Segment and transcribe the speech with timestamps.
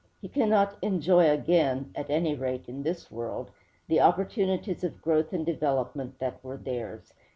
[0.19, 3.51] He cannot enjoy again at any rate in this world
[3.87, 7.13] the opportunities of growth and development that were theirs.